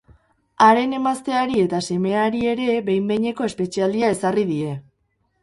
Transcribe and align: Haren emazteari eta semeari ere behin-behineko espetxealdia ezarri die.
Haren 0.67 0.95
emazteari 0.99 1.59
eta 1.65 1.81
semeari 1.89 2.41
ere 2.55 2.79
behin-behineko 2.89 3.49
espetxealdia 3.51 4.13
ezarri 4.17 4.49
die. 4.57 4.73